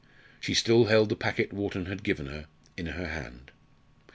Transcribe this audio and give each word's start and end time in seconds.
She 0.39 0.55
still 0.55 0.85
held 0.85 1.09
the 1.09 1.15
packet 1.15 1.53
Wharton 1.53 1.85
had 1.85 2.01
given 2.03 2.25
her 2.25 2.47
in 2.75 2.87
her 2.87 3.09
hand. 3.09 3.51